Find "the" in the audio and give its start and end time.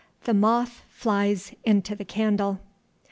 0.23-0.33, 1.93-2.05